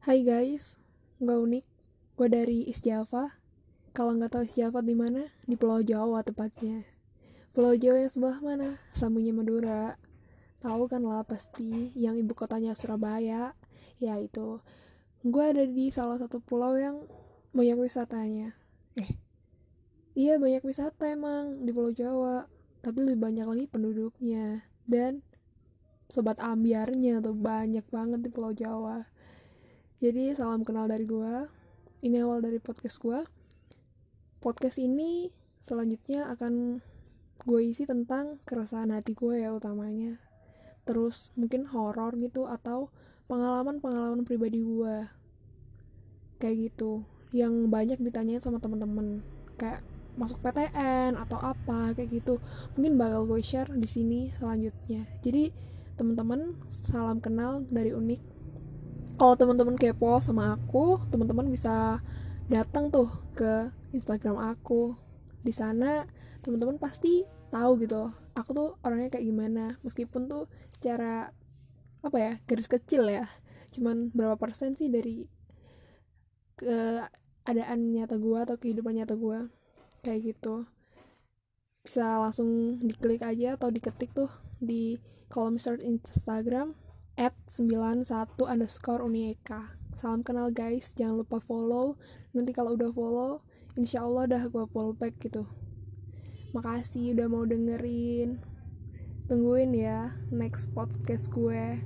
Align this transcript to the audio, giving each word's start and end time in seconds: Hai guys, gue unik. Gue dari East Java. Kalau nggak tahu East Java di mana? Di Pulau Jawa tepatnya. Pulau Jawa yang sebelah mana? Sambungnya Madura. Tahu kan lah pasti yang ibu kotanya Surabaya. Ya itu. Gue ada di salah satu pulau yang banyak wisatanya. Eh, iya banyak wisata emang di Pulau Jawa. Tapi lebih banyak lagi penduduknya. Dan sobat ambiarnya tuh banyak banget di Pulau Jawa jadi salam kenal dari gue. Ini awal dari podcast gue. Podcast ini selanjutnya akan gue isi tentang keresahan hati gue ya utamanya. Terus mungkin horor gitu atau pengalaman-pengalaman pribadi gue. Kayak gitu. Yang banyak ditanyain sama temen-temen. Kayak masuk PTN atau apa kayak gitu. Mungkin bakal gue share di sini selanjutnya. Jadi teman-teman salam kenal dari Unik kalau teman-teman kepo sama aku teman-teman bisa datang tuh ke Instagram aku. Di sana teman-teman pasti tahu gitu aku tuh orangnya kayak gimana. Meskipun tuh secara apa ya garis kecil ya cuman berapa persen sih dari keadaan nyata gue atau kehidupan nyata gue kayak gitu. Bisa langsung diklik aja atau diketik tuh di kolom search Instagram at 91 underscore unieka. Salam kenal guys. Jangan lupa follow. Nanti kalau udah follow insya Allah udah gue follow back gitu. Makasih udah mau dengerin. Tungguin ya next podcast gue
Hai 0.00 0.24
guys, 0.24 0.80
gue 1.20 1.36
unik. 1.36 1.60
Gue 2.16 2.28
dari 2.32 2.64
East 2.64 2.88
Java. 2.88 3.36
Kalau 3.92 4.16
nggak 4.16 4.32
tahu 4.32 4.48
East 4.48 4.56
Java 4.56 4.80
di 4.80 4.96
mana? 4.96 5.28
Di 5.44 5.60
Pulau 5.60 5.84
Jawa 5.84 6.24
tepatnya. 6.24 6.88
Pulau 7.52 7.76
Jawa 7.76 8.08
yang 8.08 8.08
sebelah 8.08 8.40
mana? 8.40 8.80
Sambungnya 8.96 9.36
Madura. 9.36 10.00
Tahu 10.64 10.88
kan 10.88 11.04
lah 11.04 11.20
pasti 11.28 11.92
yang 11.92 12.16
ibu 12.16 12.32
kotanya 12.32 12.72
Surabaya. 12.72 13.52
Ya 14.00 14.16
itu. 14.16 14.64
Gue 15.20 15.44
ada 15.52 15.68
di 15.68 15.92
salah 15.92 16.16
satu 16.16 16.40
pulau 16.40 16.80
yang 16.80 17.04
banyak 17.52 17.76
wisatanya. 17.76 18.56
Eh, 18.96 19.20
iya 20.16 20.40
banyak 20.40 20.64
wisata 20.64 21.12
emang 21.12 21.68
di 21.68 21.76
Pulau 21.76 21.92
Jawa. 21.92 22.48
Tapi 22.80 23.04
lebih 23.04 23.20
banyak 23.20 23.44
lagi 23.44 23.68
penduduknya. 23.68 24.64
Dan 24.88 25.20
sobat 26.08 26.40
ambiarnya 26.40 27.20
tuh 27.20 27.36
banyak 27.36 27.84
banget 27.92 28.24
di 28.24 28.32
Pulau 28.32 28.56
Jawa 28.56 29.19
jadi 30.00 30.32
salam 30.32 30.64
kenal 30.64 30.88
dari 30.88 31.04
gue. 31.04 31.44
Ini 32.00 32.24
awal 32.24 32.40
dari 32.40 32.56
podcast 32.56 33.04
gue. 33.04 33.20
Podcast 34.40 34.80
ini 34.80 35.28
selanjutnya 35.60 36.24
akan 36.32 36.80
gue 37.44 37.60
isi 37.60 37.84
tentang 37.84 38.40
keresahan 38.48 38.96
hati 38.96 39.12
gue 39.12 39.44
ya 39.44 39.52
utamanya. 39.52 40.16
Terus 40.88 41.36
mungkin 41.36 41.68
horor 41.68 42.16
gitu 42.16 42.48
atau 42.48 42.88
pengalaman-pengalaman 43.28 44.24
pribadi 44.24 44.64
gue. 44.64 45.04
Kayak 46.40 46.72
gitu. 46.72 47.04
Yang 47.36 47.68
banyak 47.68 47.98
ditanyain 48.00 48.40
sama 48.40 48.56
temen-temen. 48.56 49.20
Kayak 49.60 49.84
masuk 50.16 50.40
PTN 50.40 51.20
atau 51.20 51.36
apa 51.44 51.92
kayak 51.92 52.08
gitu. 52.08 52.40
Mungkin 52.72 52.96
bakal 52.96 53.28
gue 53.28 53.44
share 53.44 53.68
di 53.76 53.84
sini 53.84 54.32
selanjutnya. 54.32 55.04
Jadi 55.20 55.52
teman-teman 56.00 56.56
salam 56.88 57.20
kenal 57.20 57.68
dari 57.68 57.92
Unik 57.92 58.39
kalau 59.20 59.36
teman-teman 59.36 59.76
kepo 59.76 60.16
sama 60.24 60.56
aku 60.56 60.96
teman-teman 61.12 61.52
bisa 61.52 62.00
datang 62.48 62.88
tuh 62.88 63.04
ke 63.36 63.68
Instagram 63.92 64.40
aku. 64.40 64.96
Di 65.44 65.52
sana 65.52 66.08
teman-teman 66.40 66.80
pasti 66.80 67.28
tahu 67.52 67.84
gitu 67.84 68.08
aku 68.32 68.50
tuh 68.56 68.68
orangnya 68.80 69.12
kayak 69.12 69.28
gimana. 69.28 69.76
Meskipun 69.84 70.24
tuh 70.24 70.48
secara 70.72 71.36
apa 72.00 72.16
ya 72.16 72.32
garis 72.48 72.64
kecil 72.64 73.12
ya 73.12 73.28
cuman 73.76 74.08
berapa 74.16 74.40
persen 74.40 74.72
sih 74.72 74.88
dari 74.88 75.28
keadaan 76.56 77.92
nyata 77.92 78.16
gue 78.16 78.38
atau 78.40 78.56
kehidupan 78.56 79.04
nyata 79.04 79.20
gue 79.20 79.52
kayak 80.00 80.32
gitu. 80.32 80.64
Bisa 81.84 82.24
langsung 82.24 82.80
diklik 82.80 83.20
aja 83.20 83.60
atau 83.60 83.68
diketik 83.68 84.16
tuh 84.16 84.32
di 84.64 84.96
kolom 85.28 85.60
search 85.60 85.84
Instagram 85.84 86.72
at 87.20 87.36
91 87.52 88.08
underscore 88.48 89.04
unieka. 89.04 89.76
Salam 90.00 90.24
kenal 90.24 90.48
guys. 90.48 90.96
Jangan 90.96 91.20
lupa 91.20 91.36
follow. 91.36 92.00
Nanti 92.32 92.56
kalau 92.56 92.80
udah 92.80 92.88
follow 92.96 93.44
insya 93.76 94.08
Allah 94.08 94.24
udah 94.24 94.48
gue 94.48 94.64
follow 94.72 94.96
back 94.96 95.20
gitu. 95.20 95.44
Makasih 96.56 97.12
udah 97.12 97.28
mau 97.28 97.44
dengerin. 97.44 98.40
Tungguin 99.28 99.76
ya 99.76 100.16
next 100.32 100.72
podcast 100.72 101.28
gue 101.28 101.76